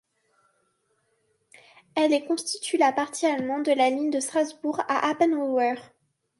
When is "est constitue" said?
2.11-2.77